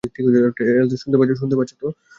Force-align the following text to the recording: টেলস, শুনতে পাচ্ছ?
টেলস, 0.57 0.91
শুনতে 1.01 1.55
পাচ্ছ? 1.57 1.71